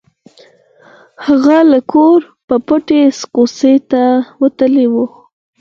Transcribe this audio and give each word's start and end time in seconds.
هغه 1.25 1.57
له 1.71 1.79
کوره 1.91 2.27
په 2.47 2.55
پټه 2.67 3.01
کوڅې 3.35 3.73
ته 3.91 4.01
وتلی 4.41 4.85
و 4.93 4.95